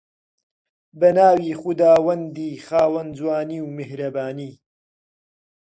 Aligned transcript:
بە 0.99 1.09
ناوی 1.17 1.53
خوداوەندی 1.59 2.51
خاوەن 2.67 3.07
جوانی 3.17 3.59
و 3.61 3.67
میهرەبانی. 3.77 4.53